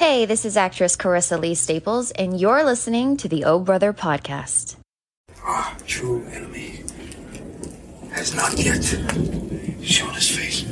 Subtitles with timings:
[0.00, 4.76] Hey, this is actress Karissa Lee Staples, and you're listening to the Oh Brother podcast.
[5.44, 6.84] Our true enemy
[8.10, 8.82] has not yet
[9.84, 10.64] shown his face.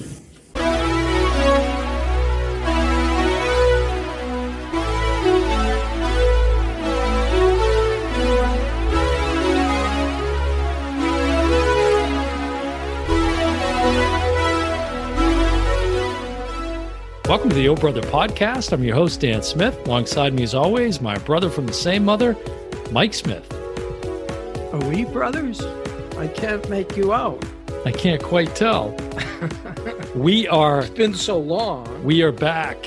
[17.28, 18.72] Welcome to the Oh Brother podcast.
[18.72, 19.78] I'm your host, Dan Smith.
[19.86, 22.34] Alongside me, as always, my brother from the same mother,
[22.90, 23.46] Mike Smith.
[24.72, 25.60] Are we brothers?
[26.16, 27.44] I can't make you out.
[27.84, 28.96] I can't quite tell.
[30.14, 32.02] we are It's been so long.
[32.02, 32.86] we are back.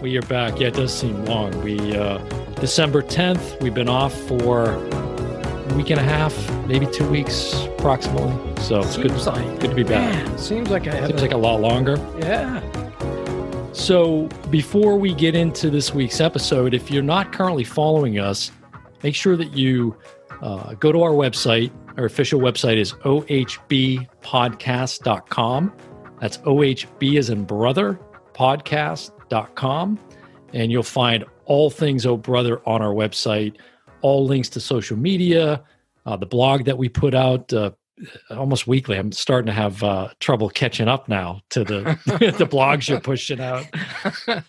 [0.00, 0.60] We are back.
[0.60, 1.60] Yeah, it does seem long.
[1.62, 2.18] We uh
[2.60, 6.32] December 10th, we've been off for a week and a half,
[6.66, 8.32] maybe two weeks approximately.
[8.62, 10.24] So it's good, like good to be back.
[10.26, 11.96] Man, seems like I Seems like a lot longer.
[12.20, 12.60] yeah.
[13.72, 18.50] So, before we get into this week's episode, if you're not currently following us,
[19.02, 19.96] make sure that you
[20.42, 21.72] uh, go to our website.
[21.96, 25.72] Our official website is ohbpodcast.com.
[26.20, 27.98] That's OHB as in brother,
[28.34, 29.98] podcast.com.
[30.52, 33.56] And you'll find all things Oh Brother on our website,
[34.02, 35.64] all links to social media,
[36.04, 37.70] uh, the blog that we put out uh,
[38.30, 38.96] almost weekly.
[38.96, 41.82] I'm starting to have uh, trouble catching up now to the
[42.38, 43.66] the blogs you're pushing out.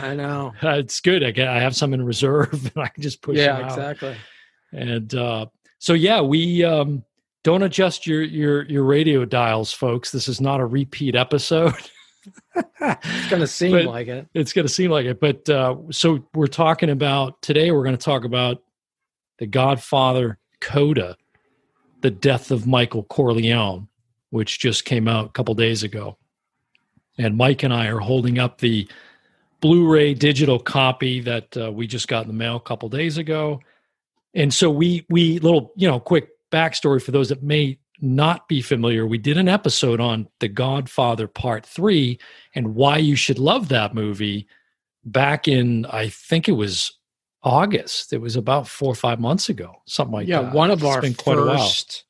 [0.00, 0.52] I know.
[0.62, 1.24] Uh, it's good.
[1.24, 4.16] I get, I have some in reserve, and I can just push yeah, exactly.
[4.72, 5.46] And uh,
[5.78, 7.04] so, yeah, we um,
[7.44, 10.10] don't adjust your your your radio dials, folks.
[10.10, 11.74] This is not a repeat episode.
[12.80, 14.26] It's going to seem But- like it.
[14.34, 17.70] it's going to seem like it, but uh, so we're talking about today.
[17.70, 18.62] We're going to talk about
[19.38, 21.16] the Godfather Coda,
[22.00, 23.88] the death of Michael Corleone,
[24.30, 26.18] which just came out a couple days ago.
[27.18, 28.88] And Mike and I are holding up the
[29.60, 33.60] Blu-ray digital copy that uh, we just got in the mail a couple days ago.
[34.34, 38.60] And so we we little you know quick backstory for those that may not be
[38.60, 39.06] familiar.
[39.06, 42.18] We did an episode on The Godfather Part Three
[42.54, 44.46] and why you should love that movie
[45.04, 46.92] back in I think it was
[47.42, 48.12] August.
[48.12, 50.52] It was about four or five months ago, something like yeah, that.
[50.52, 52.04] one of It's our first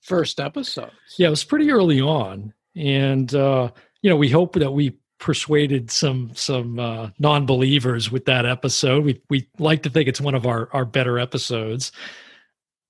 [0.00, 0.92] first episodes.
[1.18, 3.70] Yeah, it was pretty early on, and uh,
[4.02, 9.04] you know, we hope that we persuaded some some uh, non-believers with that episode.
[9.04, 11.92] We we like to think it's one of our our better episodes,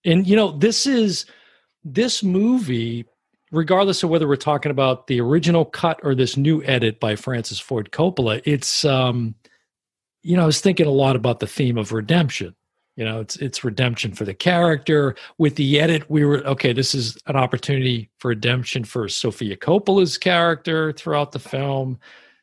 [0.05, 1.26] and you know, this is
[1.84, 3.06] this movie.
[3.50, 7.59] Regardless of whether we're talking about the original cut or this new edit by Francis
[7.59, 9.34] Ford Coppola, it's um,
[10.23, 12.55] you know, I was thinking a lot about the theme of redemption.
[12.97, 15.15] You know, it's it's redemption for the character.
[15.39, 16.73] With the edit, we were okay.
[16.73, 21.99] This is an opportunity for redemption for Sofia Coppola's character throughout the film.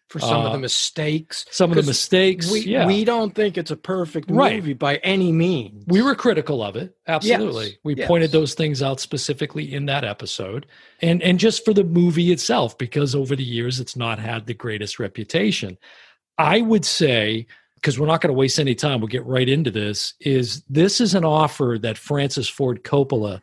[0.07, 1.45] For some of Uh, the mistakes.
[1.49, 2.49] Some of the mistakes.
[2.49, 4.55] We, yeah, we don't think it's a perfect Right.
[4.57, 5.83] movie by any means.
[5.87, 6.95] we were critical of it.
[7.07, 8.07] Absolutely, Yes, we yes.
[8.07, 10.67] pointed those things out specifically in that episode,
[11.01, 14.53] and and just for the movie itself, because over the years it's not had the
[14.53, 15.77] greatest reputation.
[16.37, 17.47] I would say
[17.85, 20.15] because we're not going to waste any time, we'll get right into this.
[20.19, 23.41] Is this is an offer that Francis Ford Coppola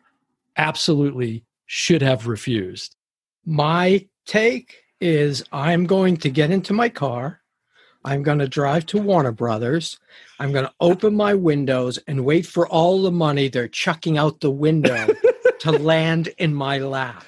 [0.57, 2.97] absolutely should have refused.
[3.45, 7.39] My take is I'm going to get into my car.
[8.03, 9.97] I'm going to drive to Warner Brothers.
[10.41, 14.41] I'm going to open my windows and wait for all the money they're chucking out
[14.41, 15.07] the window
[15.59, 17.23] to land in my lap.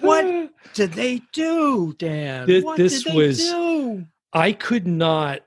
[0.00, 2.46] What did they do, Dan?
[2.46, 4.06] This- what this did they was- do?
[4.32, 5.40] I could not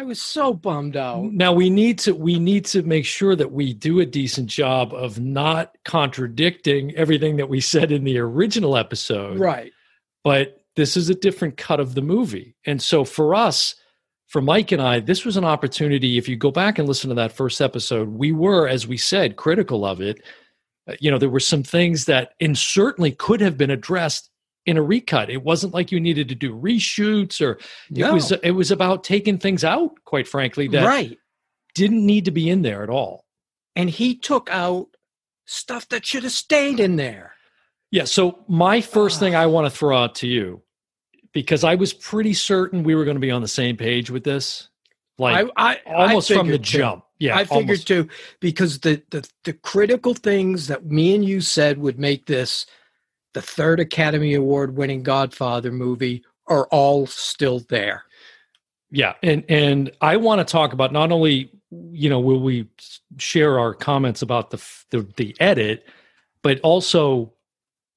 [0.00, 1.24] I was so bummed out.
[1.24, 4.94] Now we need to we need to make sure that we do a decent job
[4.94, 9.38] of not contradicting everything that we said in the original episode.
[9.38, 9.72] Right.
[10.24, 12.56] But this is a different cut of the movie.
[12.64, 13.74] And so for us,
[14.28, 16.16] for Mike and I, this was an opportunity.
[16.16, 19.36] If you go back and listen to that first episode, we were, as we said,
[19.36, 20.22] critical of it.
[20.88, 24.29] Uh, You know, there were some things that and certainly could have been addressed
[24.66, 25.30] in a recut.
[25.30, 28.14] It wasn't like you needed to do reshoots or it No.
[28.14, 31.18] was it was about taking things out, quite frankly, that right.
[31.74, 33.24] didn't need to be in there at all.
[33.76, 34.88] And he took out
[35.46, 37.34] stuff that should have stayed in there.
[37.90, 38.04] Yeah.
[38.04, 39.20] So my first Ah.
[39.20, 40.62] thing I want to throw out to you,
[41.32, 44.24] because I was pretty certain we were going to be on the same page with
[44.24, 44.68] this,
[45.18, 46.78] like I, I almost I from the too.
[46.78, 47.04] jump.
[47.18, 47.86] Yeah, I figured almost.
[47.86, 48.08] too,
[48.40, 52.64] because the, the the critical things that me and you said would make this
[53.34, 58.04] the third Academy Award winning Godfather movie are all still there.
[58.90, 62.68] Yeah, and and I want to talk about not only you know will we
[63.18, 65.86] share our comments about the the, the edit,
[66.42, 67.32] but also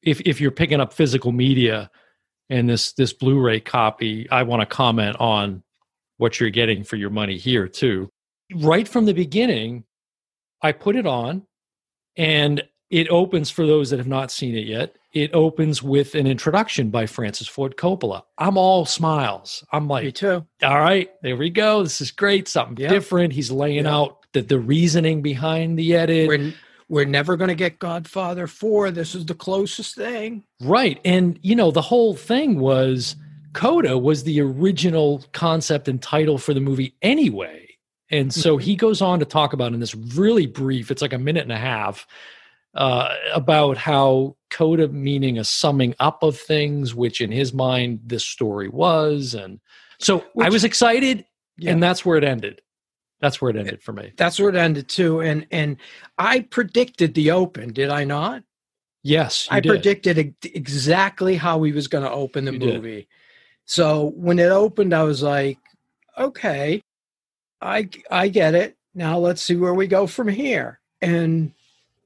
[0.03, 1.89] if if you're picking up physical media
[2.50, 5.63] and this this Blu-ray copy, I want to comment on
[6.18, 8.09] what you're getting for your money here too.
[8.53, 9.85] Right from the beginning,
[10.62, 11.47] I put it on
[12.15, 14.95] and it opens for those that have not seen it yet.
[15.13, 18.24] It opens with an introduction by Francis Ford Coppola.
[18.38, 19.63] I'm all smiles.
[19.71, 20.45] I'm like, Me too.
[20.63, 21.83] all right, there we go.
[21.83, 22.48] This is great.
[22.48, 22.89] Something Yeah.
[22.89, 23.33] different.
[23.33, 23.95] He's laying Yeah.
[23.95, 26.27] out the, the reasoning behind the edit.
[26.27, 26.54] We're
[26.89, 28.92] we're never going to get Godfather four.
[28.92, 30.44] This is the closest thing.
[30.62, 31.00] Right.
[31.06, 33.16] And, you know, the whole thing was
[33.54, 37.68] Coda was the original concept and title for the movie anyway.
[38.12, 38.66] And so mm-hmm.
[38.66, 41.51] he goes on to talk about in this really brief, it's like a minute and
[41.51, 42.06] a half,
[42.75, 48.25] uh, about how Coda meaning a summing up of things, which in his mind this
[48.25, 49.34] story was.
[49.34, 49.60] And
[50.00, 51.25] so I was excited,
[51.58, 51.72] Yeah.
[51.72, 52.62] and that's where it ended.
[53.22, 54.12] That's where it ended for me.
[54.18, 55.22] That's where it ended too.
[55.22, 55.78] And and
[56.18, 58.44] I predicted the open, did I not?
[59.02, 59.48] Yes.
[59.52, 59.69] I did.
[59.69, 62.76] predicted exactly how he was going to open the You did.
[62.76, 63.08] movie.
[63.66, 65.58] So when it opened, I was like,
[66.18, 66.81] okay,
[67.62, 68.76] I I get it.
[68.94, 70.80] Now let's see where we go from here.
[71.02, 71.54] And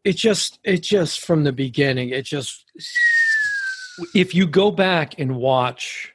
[0.08, 2.66] it just it just from the beginning, it just
[4.16, 6.14] if you go back and watch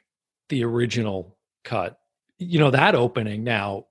[0.49, 1.99] the original cut,
[2.39, 3.85] you know that opening now,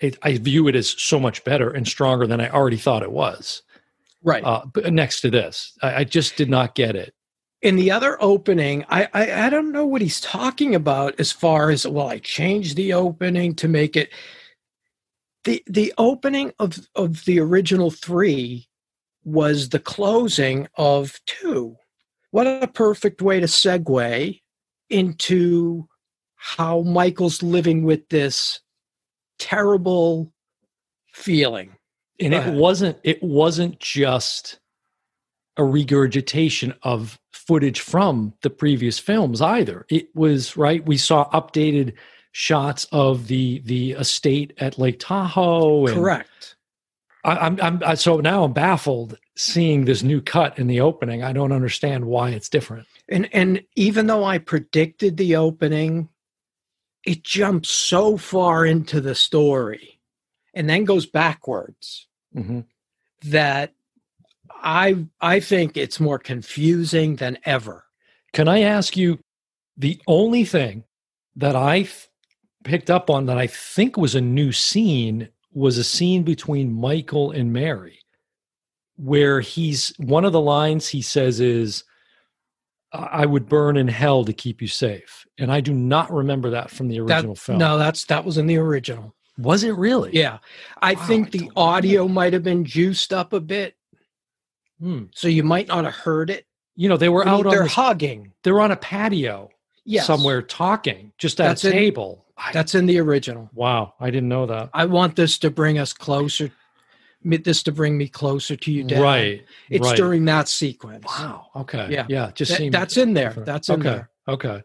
[0.00, 3.10] it, I view it as so much better and stronger than I already thought it
[3.10, 3.62] was.
[4.22, 4.44] right.
[4.44, 7.12] Uh, next to this, I, I just did not get it.
[7.62, 11.70] in the other opening, I, I I don't know what he's talking about as far
[11.70, 12.08] as well.
[12.08, 14.10] I changed the opening to make it
[15.44, 18.68] the the opening of of the original three
[19.24, 21.76] was the closing of two.
[22.30, 24.40] What a perfect way to segue
[24.88, 25.88] into
[26.36, 28.60] how Michael's living with this
[29.38, 30.32] terrible
[31.12, 31.76] feeling.
[32.20, 32.98] And it wasn't.
[33.02, 34.60] It wasn't just
[35.56, 39.84] a regurgitation of footage from the previous films either.
[39.88, 40.84] It was right.
[40.86, 41.94] We saw updated
[42.32, 45.86] shots of the the estate at Lake Tahoe.
[45.86, 46.56] And Correct.
[47.24, 51.22] I, I'm, I'm so now I'm baffled seeing this new cut in the opening.
[51.22, 52.86] I don't understand why it's different.
[53.08, 56.08] And and even though I predicted the opening,
[57.04, 60.00] it jumps so far into the story
[60.54, 62.60] and then goes backwards Mm-hmm.
[63.28, 63.74] that
[64.50, 67.84] I I think it's more confusing than ever.
[68.32, 69.18] Can I ask you
[69.76, 70.84] the only thing
[71.36, 72.08] that I th-
[72.64, 77.30] picked up on that I think was a new scene was a scene between Michael
[77.30, 77.98] and Mary
[78.96, 81.82] where he's one of the lines he says is
[82.92, 85.26] I would burn in hell to keep you safe.
[85.38, 87.58] And I do not remember that from the That- original film.
[87.58, 89.14] No, that's that was in the original.
[89.38, 90.10] Was it really?
[90.12, 90.38] Yeah.
[90.82, 93.76] I Wow, think I the audio might have been juiced up a bit,
[94.78, 95.04] Hmm.
[95.14, 96.46] so you might not have heard it.
[96.76, 98.32] You know, they were out on They're the, hugging.
[98.42, 99.48] they were on a patio
[99.86, 100.06] Yes.
[100.06, 102.21] somewhere talking just at That's a table.
[102.52, 103.50] That's in the original.
[103.54, 104.70] wow, I didn't know that.
[104.74, 106.50] I want this to bring us closer.
[107.24, 109.00] This to bring me closer to you, Dad.
[109.00, 109.44] Right.
[109.70, 109.96] It's right.
[109.96, 111.04] during that sequence.
[111.06, 111.46] Wow.
[111.54, 111.86] Okay.
[111.88, 112.04] Yeah.
[112.08, 112.32] Yeah.
[112.34, 113.28] Just seemed that's in there.
[113.28, 113.46] different.
[113.46, 113.82] That's in okay.
[113.82, 114.10] there.
[114.26, 114.62] Okay.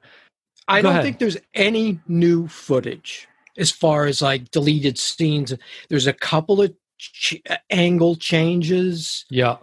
[0.68, 1.04] I Go don't ahead.
[1.04, 3.28] think there's any new footage
[3.60, 5.54] as far as like deleted scenes.
[5.90, 9.58] There's a couple of ch- uh, angle changes, Yeah.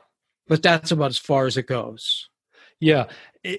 [0.46, 2.28] but that's about as far as it goes.
[2.78, 3.06] Yeah.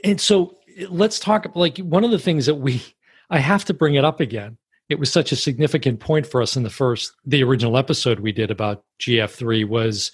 [0.05, 0.55] And so
[0.89, 2.81] let's talk about like one of the things that we
[3.29, 4.57] I have to bring it up again.
[4.89, 8.31] It was such a significant point for us in the first the original episode we
[8.31, 10.11] did about GF3 was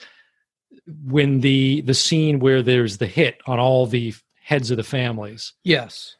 [1.06, 5.54] when the the scene where there's the hit on all the heads of the families
[5.64, 6.16] Yes.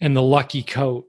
[0.00, 1.06] and the lucky coat.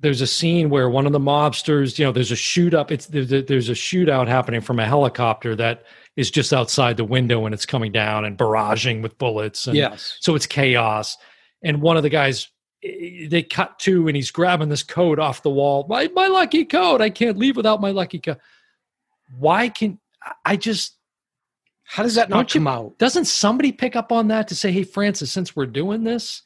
[0.00, 2.90] There's a scene where one of the mobsters, you know, there's a shoot up.
[2.90, 5.84] It's there's a, there's a shootout happening from a helicopter that
[6.16, 9.66] is just outside the window and it's coming down and barraging with bullets.
[9.66, 10.16] And Yes.
[10.20, 11.16] so it's chaos.
[11.62, 12.48] And one of the guys,
[12.84, 15.86] Eh, they cut to and he's grabbing this coat off the wall.
[15.88, 17.00] My my lucky coat.
[17.00, 18.38] I can't leave without my lucky coat.
[19.38, 19.98] Why can
[20.44, 20.96] I just
[21.84, 22.98] How does that not Don't you- come out?
[22.98, 26.42] doesn't somebody pick up on that to say, hey Francis, since we're doing this,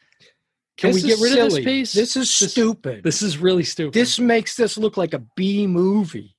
[0.77, 1.93] can This we get rid of this piece?
[1.93, 3.03] This is This- stupid.
[3.03, 3.95] This is really stupid.
[3.95, 6.37] this makes this look like a B movie.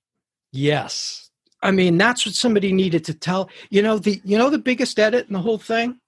[0.51, 1.23] yes.
[1.63, 3.49] I mean, that's what somebody needed to tell.
[3.71, 5.99] You know the you know the biggest edit in the whole thing.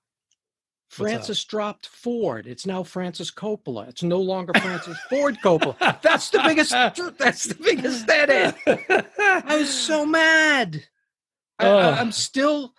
[0.90, 0.96] That?
[0.96, 2.48] Francis dropped Ford.
[2.48, 3.88] It's now Francis Coppola.
[3.88, 6.02] It's no longer Francis Ford Coppola.
[6.02, 6.72] That's the biggest.
[7.18, 8.56] That's the biggest edit.
[9.20, 10.84] I was so mad.
[11.60, 11.94] I, Ugh.
[11.94, 12.74] I, am still,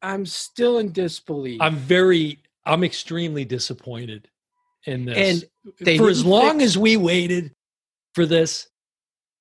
[0.00, 1.60] I'm still in disbelief.
[1.60, 4.28] I'm very, I'm extremely disappointed
[4.86, 5.44] in this.
[5.76, 7.54] and for as long fix- as we waited
[8.14, 8.69] for this,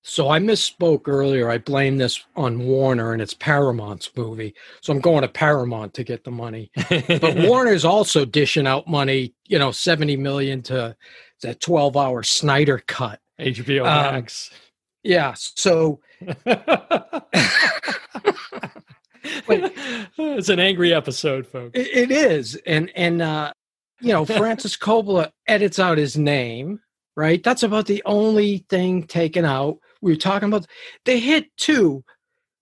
[0.01, 1.49] So I misspoke earlier.
[1.49, 4.55] I blame this on Warner and it's Paramount's movie.
[4.81, 6.71] So I'm going to Paramount to get the money.
[6.89, 10.95] But Warner's also dishing out money, you know, 70 million to
[11.43, 13.19] that 12 hour Snyder cut.
[13.39, 14.51] HBO Um, Max.
[15.03, 15.33] Yeah.
[15.37, 15.99] So
[20.17, 21.77] it's an angry episode, folks.
[21.79, 23.53] it, it is, and and uh,
[24.01, 26.79] you know, Francis Coppola edits out his name.
[27.15, 27.43] Right.
[27.43, 29.79] That's about the only thing taken out.
[30.01, 30.65] We were talking about
[31.05, 32.03] the hit too.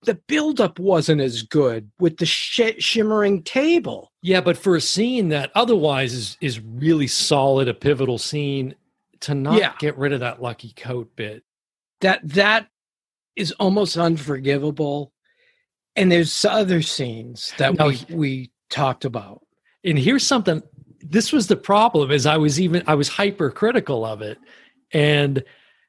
[0.03, 4.11] The buildup wasn't as good with the sh- shimmering table.
[4.21, 8.75] Yeah, but for a scene that otherwise is is really solid, a pivotal scene,
[9.21, 9.73] to not Yeah.
[9.79, 11.43] get rid of that lucky coat bit.
[12.01, 12.67] that that
[13.35, 15.11] is almost unforgivable
[15.95, 19.41] and there's other scenes that No, we, we talked about
[19.83, 20.61] And here's something.
[21.01, 22.11] This was the problem.
[22.11, 24.37] Is I was even I was hypercritical of it,
[24.91, 25.43] and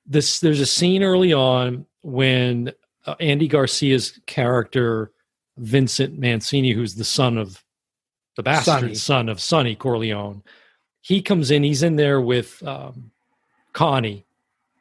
[0.08, 2.72] this there's a scene early on when
[3.06, 5.12] uh, Andy Garcia's character
[5.58, 7.62] Vincent Mancini, who's the son of
[8.36, 8.94] the bastard Sonny.
[8.94, 10.42] son of Sonny Corleone,
[11.00, 11.62] he comes in.
[11.62, 13.10] He's in there with um,
[13.72, 14.24] Connie,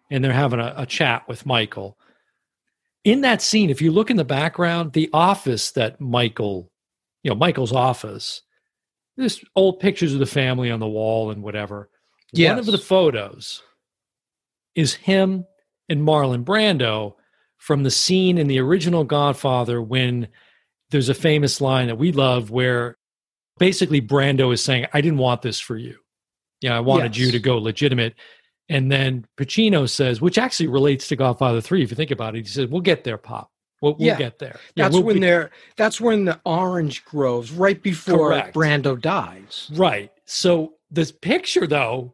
[0.10, 1.98] and they're having a, a chat with Michael.
[3.04, 6.72] In that scene, if you look in the background, the office that Michael,
[7.24, 8.42] you know, Michael's office,
[9.16, 11.90] there's old pictures of the family on the wall and whatever.
[12.50, 13.64] One of the photos
[14.78, 15.46] is him
[15.90, 17.16] and Marlon Brando
[17.58, 20.30] from the scene in the original Godfather when
[20.92, 22.96] there's a famous line that we love where
[23.58, 25.98] basically Brando is saying, I didn't want this for you.
[26.62, 27.26] Yeah, I wanted Yes.
[27.26, 28.14] you to go legitimate.
[28.70, 32.40] And then Pacino says, which actually relates to Godfather 3, if you think about it,
[32.46, 33.50] he says, We'll get there, Pop.
[33.82, 34.18] We'll, we'll Yeah.
[34.18, 34.60] get there.
[34.76, 38.56] Yeah, that's we'll when be- they're that's when the orange grows right before Correct.
[38.56, 40.12] brando dies Right.
[40.26, 42.14] So this picture, though,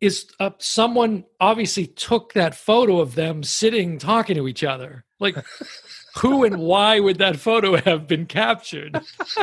[0.00, 5.04] is uh, someone obviously took that photo of them sitting talking to each other.
[5.20, 5.36] Like,
[6.18, 8.94] who and why would that photo have been captured?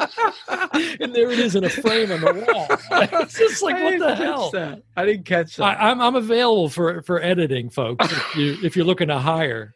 [0.77, 2.67] and there it is in a frame on the wall.
[3.21, 4.51] It's just like, I what the hell?
[4.51, 4.83] that.
[4.95, 8.05] i didn't catch that I, I'm I'm available for for editing, folks.
[8.11, 9.73] If you if you're looking to hire,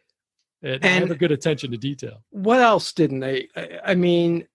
[0.62, 2.22] and, I have a good attention to detail.
[2.30, 4.46] what else didn't they I, I mean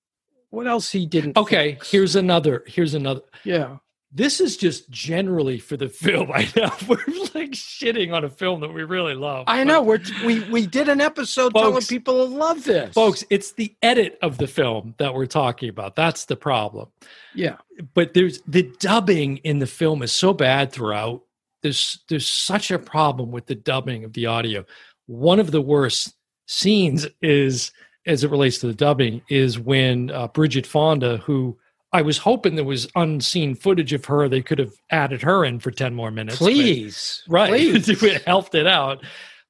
[0.49, 1.91] what else he didn't Okay, fix?
[1.91, 2.63] here's another.
[2.65, 3.21] Here's another.
[3.43, 3.77] yeah
[4.15, 6.31] this is just generally for the film.
[6.31, 6.97] I know we're
[7.35, 9.43] like shitting on a film that we really love.
[9.47, 13.23] i know we're we we did an episode telling Folks- people to love this folks.
[13.29, 15.95] It's the edit of the film that we're talking about.
[15.95, 16.87] That's the problem.
[17.35, 17.57] yeah
[17.93, 21.21] But there's the dubbing in the film is so bad throughout.
[21.61, 24.65] There's there's such a problem with the dubbing of the audio.
[25.07, 26.13] One of the worst
[26.47, 27.71] scenes is
[28.05, 31.57] as it relates to the dubbing is when uh, Bridget Fonda, who
[31.95, 35.61] I was hoping there was unseen footage of her, they could have added her in
[35.61, 36.39] for ten more minutes.
[36.39, 37.23] but- please.
[37.29, 37.49] Right.
[37.49, 37.87] Please.
[37.87, 39.01] it helped it out.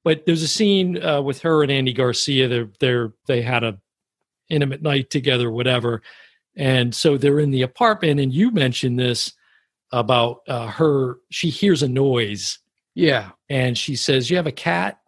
[0.04, 3.80] But there's a scene uh, with her and andy garcia they're, they're they had a
[4.50, 6.04] intimate night together whatever.
[6.56, 9.34] And so they're in the apartment and you mentioned this
[9.92, 12.60] about uh, her she hears a noise.
[12.94, 13.32] Yeah.
[13.50, 15.00] And she says you have a cat?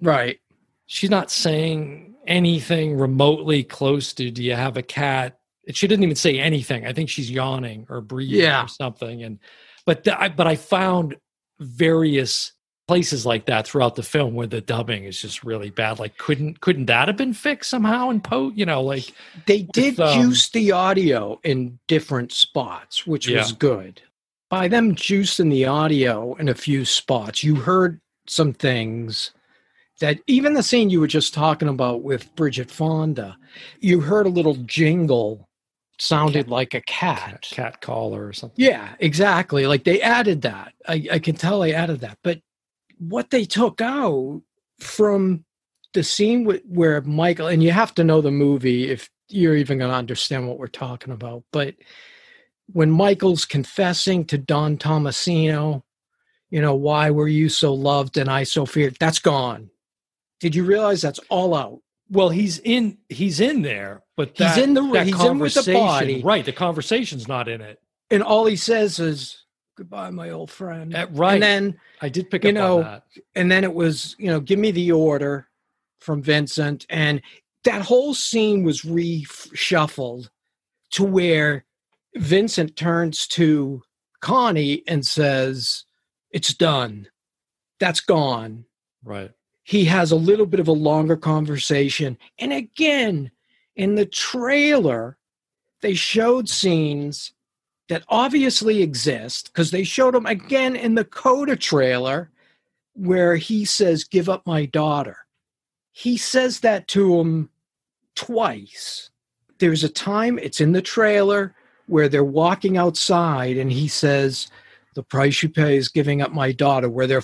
[0.00, 0.40] Right.
[0.86, 5.38] She's not saying anything remotely close to do you have a cat
[5.70, 8.64] she didn't even say anything i think she's yawning or breathing Yeah.
[8.64, 9.38] or something and
[9.86, 11.16] but the, I, but i found
[11.60, 12.52] various
[12.88, 16.60] places like that throughout the film where the dubbing is just really bad like couldn't
[16.60, 19.14] couldn't that have been fixed somehow in po you know like
[19.46, 24.02] They did um, juice the audio in different spots, which was good.
[24.50, 29.30] By them juicing the audio in a few spots, you heard some things
[30.00, 33.38] that even the scene you were just talking about with Bridget Fonda,
[33.80, 35.48] you heard a little jingle
[36.02, 37.48] sounded Cat- like a cat, cat.
[37.50, 39.66] cat caller or something Yeah, exactly.
[39.66, 40.72] Like they added that.
[40.88, 42.18] I, I can tell they added that.
[42.24, 42.40] But
[42.98, 44.42] what they took out
[44.80, 45.44] from
[45.94, 49.78] the scene with, where Michael, and you have to know the movie if you're even
[49.78, 51.44] going to understand what we're talking about.
[51.52, 51.74] But
[52.72, 55.82] when Michael's confessing to Don Tommasino,
[56.50, 58.96] you know, why were you so loved and I so feared?
[58.98, 59.70] That's gone.
[60.40, 61.80] Did you realize that's all out?
[62.10, 65.60] well he's in he's in there but He's in the- that he's in with the
[65.60, 66.22] conversation- body.
[66.22, 67.80] right the conversation's not in it.
[68.10, 69.44] And all he says is,
[69.76, 70.94] goodbye, my old friend.
[70.94, 71.34] Uh, right.
[71.34, 73.04] And then i did pick you up know, on that.
[73.34, 75.48] and then it was you know give me the order
[76.00, 76.84] from vincent.
[76.90, 77.22] And
[77.64, 80.28] that whole scene was reshuffled
[80.92, 81.64] to where
[82.16, 83.82] vincent turns to
[84.20, 85.84] connie and says
[86.30, 87.08] it's done.
[87.80, 88.64] That's gone.
[89.04, 89.30] Right.
[89.64, 92.18] He has a little bit of a longer conversation.
[92.38, 93.30] And again
[93.76, 95.16] in the trailer
[95.80, 97.32] they showed scenes
[97.88, 102.30] that obviously exist because they showed them again in the coda trailer
[102.94, 105.16] where he says give up my daughter.
[105.90, 107.50] He says that to him
[108.14, 109.10] twice.
[109.58, 111.54] There's a time it's in the trailer
[111.86, 114.48] where they're walking outside and he says
[114.94, 117.22] the price you pay is giving up my daughter where they're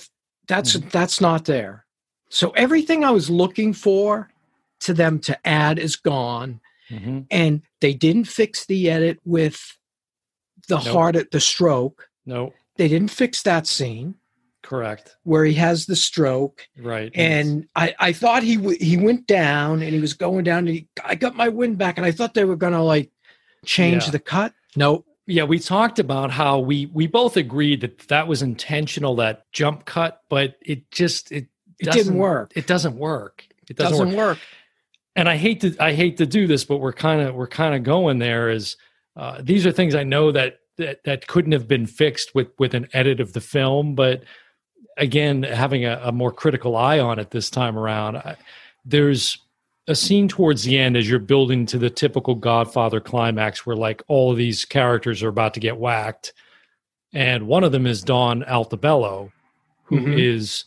[0.49, 0.89] That's hmm.
[0.89, 1.87] that's not there.
[2.31, 4.29] So everything I was looking for
[4.81, 7.27] to them to add is gone, Mhm.
[7.31, 9.77] and they didn't fix the edit with
[10.69, 10.87] the Nope.
[10.87, 12.09] heart at the stroke.
[12.27, 14.15] No, They didn't fix that scene
[14.63, 15.17] correct.
[15.25, 17.11] where he has the stroke, Right.
[17.15, 20.67] and I, I thought he w- he went down and he was going down.
[20.67, 23.11] And he, I got my wind back, and I thought they were gonna like
[23.65, 24.11] change Yeah.
[24.11, 24.53] the cut.
[24.77, 25.05] Nope.
[25.27, 29.85] Yeah, we talked about how we we both agreed that that was intentional that jump
[29.85, 31.49] cut, but it just it
[31.81, 32.53] It didn't work.
[32.57, 33.45] It doesn't work.
[33.63, 34.37] It It doesn't, doesn't work.
[34.37, 34.39] work.
[35.19, 37.75] And I hate to I hate to do this, but we're kind of we're kind
[37.75, 38.51] of going there.
[38.51, 38.77] Is
[39.17, 42.73] uh, these are things I know that that that couldn't have been fixed with with
[42.73, 44.23] an edit of the film, but
[44.97, 48.37] again, having a, a more critical eye on it this time around, I,
[48.85, 49.39] there's
[49.89, 54.03] a scene towards the end as you're building to the typical Godfather climax where like
[54.07, 56.33] all of these characters are about to get whacked.
[57.13, 59.33] And one of them is Don Altabello,
[59.85, 60.65] who is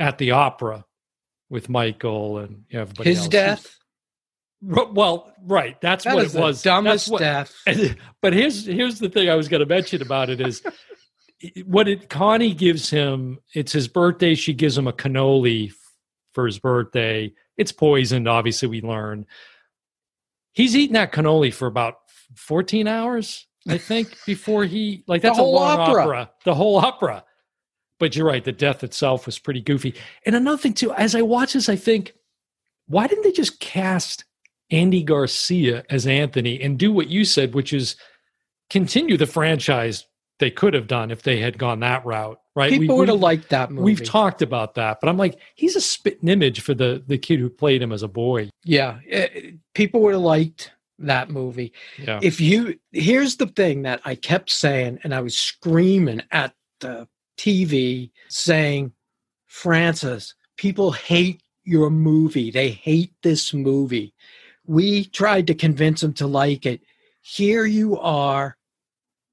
[0.00, 0.06] Mhm.
[0.06, 0.84] at the opera
[1.50, 3.16] with Michael and everybody else.
[3.16, 3.28] His else.
[3.28, 3.79] death.
[4.62, 5.80] Well, right.
[5.80, 6.62] That's That what it was.
[6.62, 7.54] the dumbest what, death.
[8.22, 10.62] but here's here's the thing I was going to mention about it is
[11.64, 13.38] what it Connie gives him.
[13.54, 14.34] It's his birthday.
[14.34, 15.72] She gives him a cannoli
[16.34, 17.32] for his birthday.
[17.56, 18.28] It's poisoned.
[18.28, 19.26] Obviously, we learn.
[20.52, 21.94] He's eating that cannoli for about
[22.36, 26.02] 14 hours, I think, before he like The that's whole a long opera.
[26.02, 26.30] opera.
[26.44, 27.24] The whole opera.
[27.98, 28.44] But you're right.
[28.44, 29.94] The death itself was pretty goofy.
[30.26, 32.14] And another thing too, as I watch this, I think,
[32.86, 34.24] why didn't they just cast
[34.70, 37.96] Andy Garcia as Anthony and do what you said, which is
[38.68, 40.06] continue the franchise
[40.38, 42.70] they could have done if they had gone that route, right?
[42.70, 43.84] People We- would have liked that movie.
[43.84, 47.38] We've talked about that, but I'm like, he's a spitting image for the the kid
[47.40, 48.50] who played him as a boy.
[48.64, 51.72] Yeah, eh, people would have liked that movie.
[51.98, 56.54] Yeah, If you here's the thing that I kept saying, and I was screaming at
[56.80, 57.06] the
[57.38, 58.92] TV saying,
[59.46, 62.50] Francis, people hate your movie.
[62.50, 64.14] They hate this movie.
[64.70, 66.80] We tried to convince them to like it.
[67.22, 68.56] Here you are.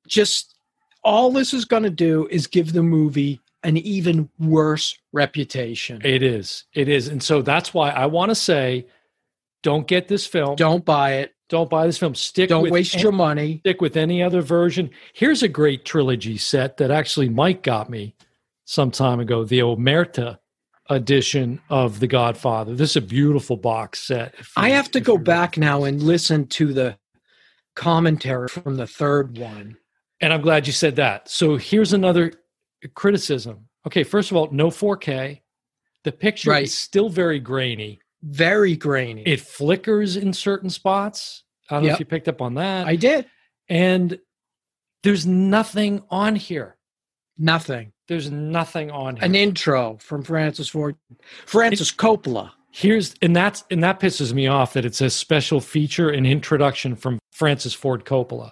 [0.08, 0.56] Just
[1.04, 6.02] all this is going to do is give the movie an even worse reputation.
[6.04, 6.64] it is.
[6.74, 8.88] It is, and so that's why I want to say,
[9.62, 10.56] don't get this film.
[10.56, 11.36] Don't buy it.
[11.50, 12.16] don't buy this film.
[12.16, 12.50] Stick.
[12.50, 13.60] Don't waste an- your money.
[13.60, 14.90] stick with any other version.
[15.14, 18.16] Here's a great trilogy set that actually Mike got me
[18.66, 20.40] some time ago, the Omerta
[20.89, 22.76] edition of The Godfather.
[22.76, 24.36] This is a beautiful box set.
[24.56, 26.97] I have to go back now and listen to the
[27.76, 29.78] commentary from the third one.
[30.21, 31.30] And I'm glad you said that.
[31.30, 32.34] So here's another
[32.95, 33.67] criticism.
[33.86, 35.41] Okay, first of all, no 4K.
[36.04, 36.63] The picture Right.
[36.63, 38.00] is still very grainy.
[38.23, 39.21] Very grainy.
[39.23, 41.43] It flickers in certain spots.
[41.69, 42.88] I don't know if you picked up on that.
[42.88, 43.28] I did
[43.69, 44.17] and
[45.04, 46.76] there's nothing on here.
[47.38, 47.91] nothing.
[48.08, 49.26] There's nothing on here.
[49.26, 50.96] An intro from Francis Ford,
[51.46, 52.52] Francis Coppola.
[52.72, 56.96] Here's and that's and that pisses me off that it says special feature and introduction
[56.96, 58.52] from Francis Ford Coppola.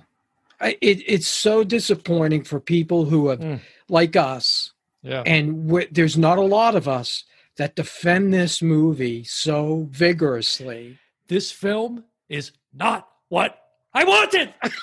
[0.59, 3.59] I, it, it's so disappointing for people who have, Mm.
[3.89, 4.71] like us,
[5.03, 5.21] Yeah.
[5.25, 7.25] and there's not a lot of us
[7.57, 10.97] that defend this movie so vigorously.
[11.27, 13.57] this film is not what
[13.93, 14.53] I wanted.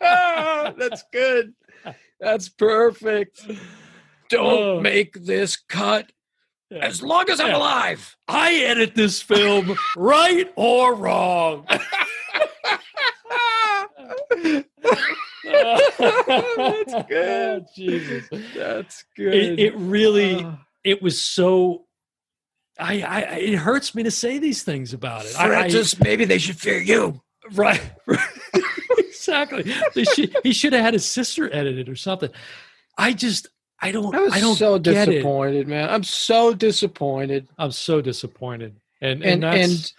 [0.78, 1.54] That's good.
[2.20, 3.46] That's perfect.
[4.30, 4.80] Don't Oh.
[4.80, 6.10] make this cut
[6.70, 7.56] as long as I'm Yeah.
[7.58, 8.16] alive.
[8.26, 11.66] I edit this film right or wrong.
[15.44, 17.66] That's good.
[17.74, 18.28] Jesus.
[18.56, 19.34] That's good.
[19.34, 21.86] It, it really Uh, it was so
[22.78, 25.38] I, I it hurts me to say these things about it.
[25.38, 27.20] I- I- maybe they should fear you.
[27.52, 27.80] Right.
[29.28, 29.72] Exactly.
[29.94, 32.30] They should, he should have had his sister edit it or something.
[32.98, 33.48] I just
[33.80, 35.12] I don't I was I don't so get it.
[35.12, 35.88] disappointed, man.
[35.90, 37.48] I'm so disappointed.
[37.58, 38.76] I'm so disappointed.
[39.00, 39.92] And and, And that's and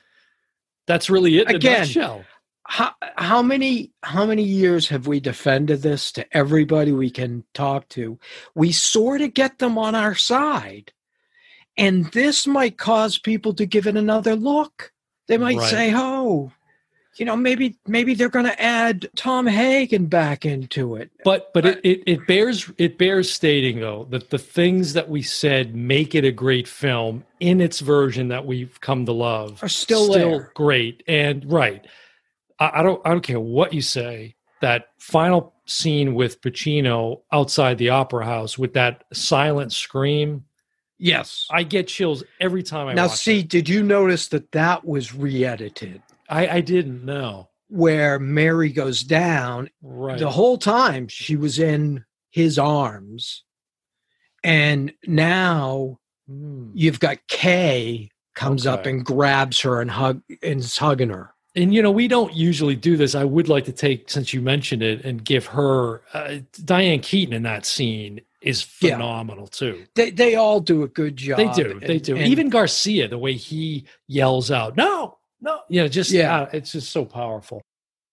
[0.87, 2.25] that's really it in again, a nutshell.
[2.63, 7.87] how how many how many years have we defended this to everybody we can talk
[7.89, 8.17] to?
[8.55, 10.91] We sort of get them on our side.
[11.77, 14.93] And this might cause people to give it another look.
[15.27, 15.69] They might Right.
[15.69, 16.51] say, "Oh,
[17.17, 21.65] you know, maybe maybe they're going to add Tom Hagen back into it." But but
[21.65, 26.15] it, it it bears it bears stating though that the things that we said make
[26.15, 30.51] it a great film in its version that we've come to love Are still there.
[30.53, 31.85] great and right.
[32.59, 34.35] I, I don't I don't care what you say.
[34.61, 40.45] That final scene with Pacino outside the opera house with that silent scream,
[40.97, 41.45] Yes.
[41.51, 43.49] I get chills every time I Now, see, it.
[43.49, 47.49] did you notice that that was re-edited, I, I didn't know.
[47.67, 50.19] where Mary goes down Right.
[50.19, 53.43] the whole time she was in his arms,
[54.43, 56.69] And now Hmm.
[56.75, 61.33] you've got Kay comes up and grabs her and hug and is hugging her.
[61.55, 63.15] And you know, we don't usually do this.
[63.15, 66.35] I would like to take, since you mentioned it, and give her uh,
[66.65, 68.91] Diane Keaton in that scene is Yeah.
[68.95, 69.85] phenomenal too.
[69.95, 71.37] They they all do a good job.
[71.37, 72.15] They do, they do.
[72.15, 76.41] and- Even Garcia, the way he yells out, "No, no," you know, just Yeah.
[76.43, 77.63] uh, it's just so powerful.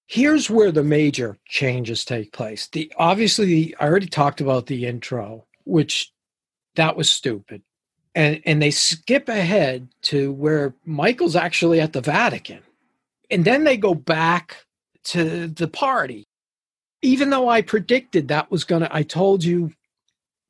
[0.09, 2.69] here's where the major changes take place.
[2.69, 6.13] The obviously I already talked about the intro, which
[6.77, 7.63] that was stupid.
[8.15, 12.61] And and they skip ahead to where Michael's actually at the Vatican.
[13.31, 14.67] And then they go back
[15.07, 16.27] to the party.
[17.03, 19.73] Even though I predicted that was gonna I told you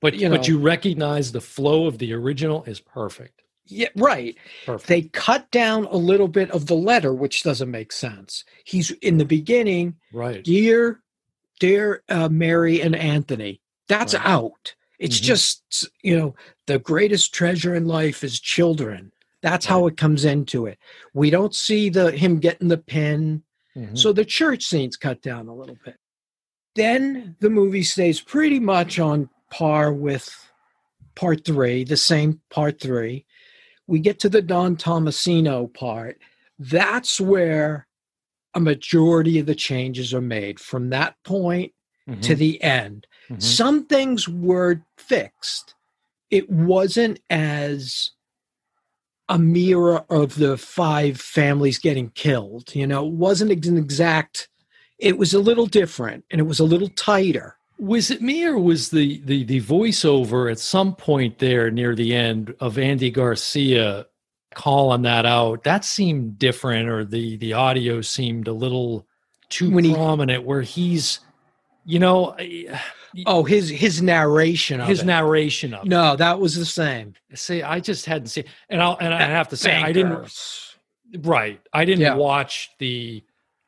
[0.02, 3.41] But You know, but you recognize the flow of the original is perfect.
[3.66, 4.37] Yeah, right.
[4.66, 4.88] Perfect.
[4.88, 8.44] They cut down a little bit of the letter, which doesn't make sense.
[8.64, 10.42] He's in the beginning, right.
[10.44, 11.01] dear
[11.61, 14.27] dear uh, mary and anthony that's Right.
[14.27, 15.22] out it's Mhm.
[15.22, 16.35] just you know
[16.66, 20.77] the greatest treasure in life is children that's how it comes into it
[21.14, 23.44] we don't see the him getting the pin
[23.77, 23.96] Mhm.
[23.96, 25.96] so the church scene's cut down a little bit
[26.75, 30.35] then the movie stays pretty much on par with
[31.14, 33.25] part three the same part three
[33.92, 36.18] we get to the don tommasino part
[36.59, 37.87] that's where
[38.55, 41.72] a majority of the changes are made from that point
[42.22, 42.38] to Mhm.
[42.38, 43.07] the end.
[43.28, 43.42] Mhm.
[43.42, 45.74] Some things were fixed.
[46.31, 48.12] It wasn't as
[49.28, 52.74] a mirror of the five families getting killed.
[52.74, 54.48] You know, it wasn't an exact,
[54.98, 57.57] it was a little different and it was a little tighter.
[57.82, 62.14] Was it me or was the, the the voiceover at some point there near the
[62.14, 64.06] end of Andy Garcia
[64.54, 65.64] calling that out?
[65.64, 69.06] That seemed different, or the the audio seemed a little
[69.48, 70.44] too When he- prominent.
[70.44, 71.18] Where he's,
[71.84, 72.36] you know,
[73.26, 75.06] Oh, his his narration of his it.
[75.06, 77.14] narration of No, that was the same.
[77.34, 80.30] See, I just hadn't seen, and I will and I have to say, I didn't.
[81.18, 82.14] Right, I didn't Yeah.
[82.14, 83.22] watch the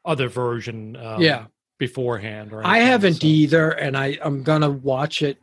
[0.05, 0.97] other version.
[0.97, 1.47] Um, yeah.
[1.79, 2.53] Beforehand.
[2.53, 5.39] Or I haven't so- either, and I I'm gonna watch it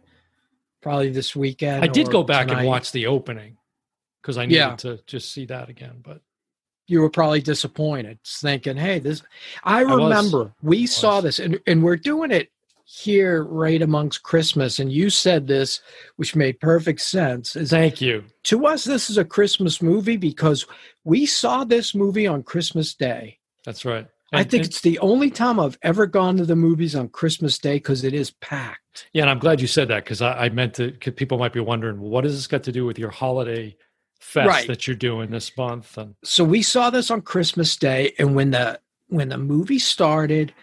[0.82, 1.84] probably this weekend.
[1.84, 2.60] I did go back tonight.
[2.62, 3.58] and watch the opening
[4.22, 4.76] because I needed Yeah.
[4.78, 6.00] to just see that again.
[6.04, 6.22] But
[6.88, 9.22] You were probably disappointed, thinking, "Hey, this."
[9.64, 9.96] I was.
[9.96, 11.24] remember we saw was.
[11.24, 12.50] this, and and we're doing it
[12.84, 15.80] here right amongst Christmas, and you said this,
[16.18, 17.56] which made perfect sense.
[17.56, 18.26] Is thank you.
[18.44, 20.66] to us, this is a Christmas movie because
[21.06, 23.38] we saw this movie on Christmas Day.
[23.64, 24.08] That's right.
[24.34, 27.58] I think and- it's the only time I've ever gone to the movies on Christmas
[27.58, 29.08] Day because it is packed.
[29.14, 30.92] yeah, and I'm glad you said that because I, I meant to.
[30.92, 33.76] people might be wondering, well, what does this got to do with your holiday
[34.20, 34.68] fest Right.
[34.68, 35.98] that you're doing this month?
[35.98, 40.54] And so we saw this on Christmas Day, and when the when the movie started,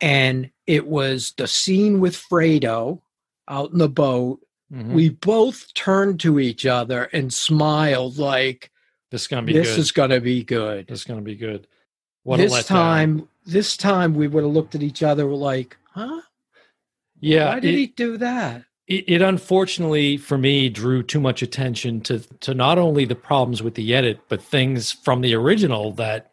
[0.00, 3.00] and it was the scene with Fredo
[3.48, 4.40] out in the boat,
[4.72, 8.70] mhm, we both turned to each other and smiled like
[9.10, 9.78] this is gonna be this good.
[9.78, 10.86] is going to be good.
[10.88, 11.66] this is gonna be good.
[12.24, 16.20] What this time, this time we would have looked at each other like, huh?
[17.20, 18.64] yeah, Why did it, he do that?
[18.86, 23.62] it, it unfortunately for me drew too much attention to to not only the problems
[23.62, 26.32] with the edit but things from the original that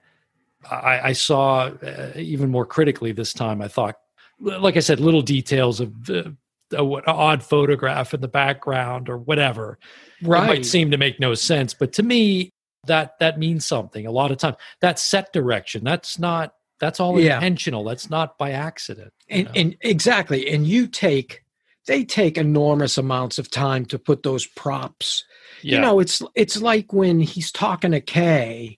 [0.70, 3.96] i, I saw uh, even more critically this time i thought
[4.40, 6.36] like i said little details of the
[6.74, 9.78] a, what odd photograph in the background or whatever
[10.22, 12.50] it might seem to make no sense but to me
[12.88, 17.20] that that means something a lot of time that set direction that's not that's all
[17.20, 17.36] Yeah.
[17.36, 19.52] intentional that's not by accident and, know?
[19.56, 21.44] and exactly and you take
[21.88, 25.24] they take enormous amounts of time to put those props
[25.62, 25.76] yeah.
[25.76, 28.78] you know it's it's like when he's talking to kay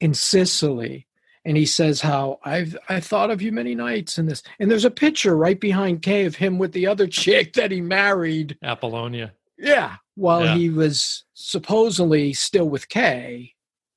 [0.00, 1.06] in sicily
[1.44, 4.84] and he says how i've i thought of you many nights in this and there's
[4.84, 9.32] a picture right behind kay of him with the other chick that he married apollonia
[9.58, 10.54] yeah while Yeah.
[10.56, 13.52] he was supposedly still with kay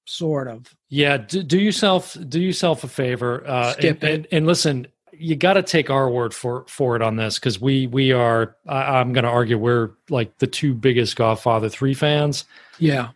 [0.06, 3.44] sort of Yeah, do, do yourself do yourself a favor.
[3.48, 4.16] Uh, Skip and, it.
[4.16, 7.60] And, and listen, you got to take our word for for it on this because
[7.60, 8.56] we we are.
[8.68, 12.46] I, I'm going to argue we're like the two biggest Godfather three fans.
[12.78, 13.10] yeah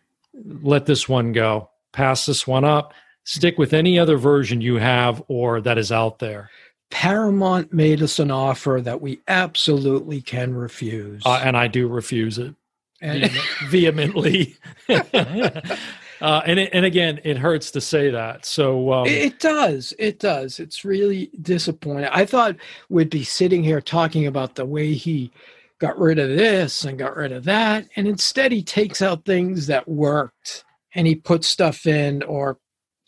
[0.62, 1.70] Let this one go.
[1.92, 2.94] Pass this one up.
[3.26, 6.50] Stick with any other version you have or that is out there.
[6.90, 12.38] Paramount made us an offer that we absolutely can refuse Uh, and I do refuse
[12.38, 12.56] it
[13.02, 13.32] and,
[13.68, 14.58] vehemently.
[14.90, 18.46] uh, and it, and again, it hurts to say that.
[18.46, 19.94] So um, It, it does.
[20.00, 20.60] It does.
[20.60, 22.10] It's really disappointing.
[22.12, 22.56] I thought
[22.90, 25.32] we'd be sitting here talking about the way he
[25.80, 27.88] got rid of this and got rid of that.
[27.96, 32.58] And instead, he takes out things that worked and he puts stuff in or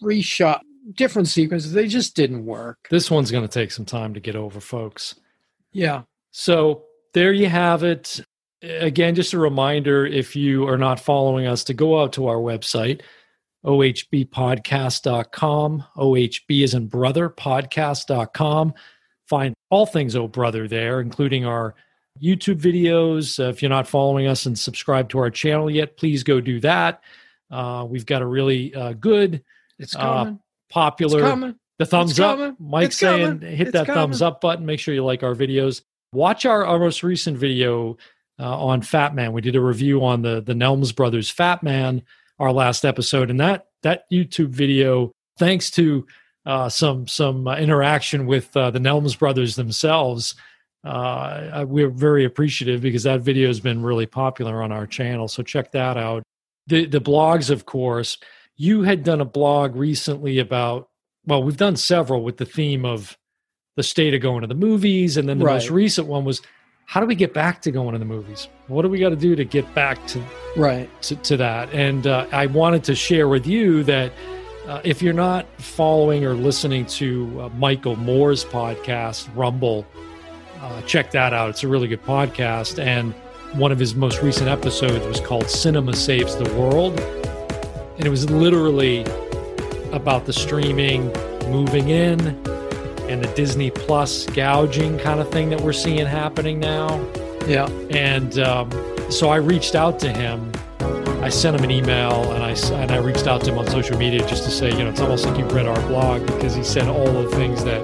[0.02, 0.62] reshot
[0.94, 1.74] different sequences.
[1.74, 2.88] They just didn't work.
[2.89, 5.15] this one's going to take some time to get over, folks.
[5.72, 6.04] Yeah.
[6.32, 8.20] So there you have it.
[8.62, 12.38] again, just a reminder if you are not following us to go out to our
[12.38, 13.02] website,
[13.65, 15.84] ohbpodcast.com.
[15.98, 18.74] OHB is in brother, podcast.com.
[19.28, 21.76] Find all things Oh Brother there, including our
[22.22, 23.44] YouTube videos.
[23.44, 26.60] Uh, if you're not following us and subscribe to our channel yet, please go do
[26.60, 27.02] that.
[27.50, 29.44] Uh, we've got a really uh, good,
[29.80, 30.39] It's uh, coming.
[30.71, 31.55] Popular coming.
[31.77, 32.38] the thumbs up.
[32.38, 32.55] coming.
[32.60, 33.55] Mike's saying coming.
[33.55, 34.65] hit It's that thumbs up button.
[34.65, 35.81] Make sure you like our videos.
[36.13, 37.97] Watch our, our most recent video
[38.39, 39.34] uh, on Fat Man.
[39.34, 42.01] We did a review on the the Nelms brothers Fat Man,
[42.39, 46.05] our last episode, and that that YouTube video, thanks to
[46.45, 50.36] uh, some some uh, interaction with uh, the Nelms brothers themselves,
[50.84, 55.27] uh, we're very appreciative because that video has been really popular on our channel.
[55.27, 56.23] So check that out.
[56.67, 58.17] The the blogs, of course.
[58.62, 60.88] You had done a blog recently about
[61.26, 63.17] well, we've done several with the theme of
[63.76, 66.43] the state of going to the movies, and then the most recent one was
[66.86, 68.50] how do we get back to going to the movies?
[68.67, 70.21] What do we got to do to get back to
[70.56, 70.88] Right.
[71.04, 71.74] to, to that.
[71.74, 74.12] And uh, I wanted to share with you that
[74.67, 79.88] uh, if you're not following or listening to uh, Michael Moore's podcast, Rumble,
[80.60, 81.50] uh, check that out.
[81.50, 82.78] It's a really good podcast.
[82.78, 83.15] And
[83.54, 87.00] one of his most recent episodes was called Cinema Saves the World.
[87.97, 89.06] And it was literally
[89.91, 91.12] about the streaming
[91.49, 92.19] moving in
[93.10, 96.97] and the Disney Plus gouging kind of thing that we're seeing happening now.
[97.45, 97.67] Yeah.
[97.89, 98.71] And um,
[99.12, 100.51] so I reached out to him.
[101.21, 102.51] I sent him an email and I
[102.82, 105.01] and I reached out to him on social media just to say, you know, it's
[105.01, 107.84] almost like you've read our blog because he said all the things that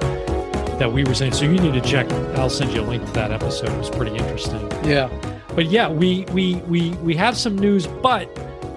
[0.78, 1.32] that we were saying.
[1.32, 2.10] So you need to check.
[2.36, 3.70] I'll send you a link to that episode.
[3.70, 4.68] It was pretty interesting.
[4.84, 5.08] Yeah.
[5.54, 8.28] But yeah, we we we we have some news, but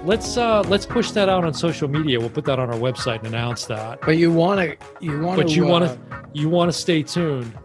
[0.04, 2.20] let's uh let's push that out on social media.
[2.20, 4.02] We'll put that on our website and announce that.
[4.02, 6.00] But you want to, you want to, But you want to
[6.34, 7.58] you want to stay tuned.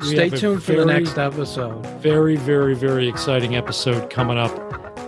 [0.00, 1.84] We stay tuned for the next episode.
[2.00, 4.50] very, very, very exciting episode coming up.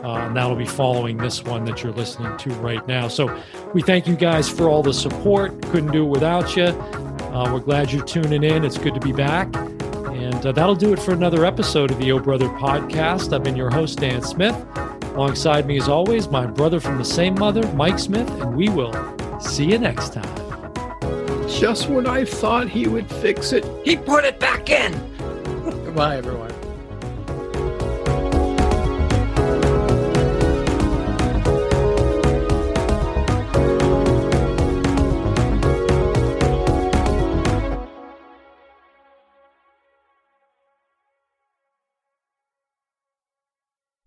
[0.04, 3.08] Uh, and that'll be following this one that you're listening to right now.
[3.08, 5.62] So we thank you guys for all the support.
[5.62, 6.64] Couldn't do it without you.
[6.64, 8.64] Uh, we're glad you're tuning in.
[8.64, 9.48] It's good to be back.
[9.56, 13.32] And uh, that'll do it for another episode of the O Brother podcast.
[13.32, 14.54] I've been your host, Dan Smith.
[15.14, 18.92] Alongside me, as always, my brother from the same mother, Mike Smith, and we will
[19.38, 21.48] see you next time.
[21.48, 24.92] Just when I thought he would fix it, he put it back in.
[25.64, 26.53] Goodbye, everyone.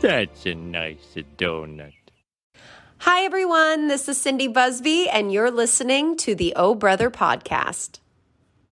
[0.08, 1.92] That's a nice donut.
[3.00, 3.90] Hi, everyone.
[3.90, 8.00] This is Cindy Busby, and you're listening to the Oh Brother podcast.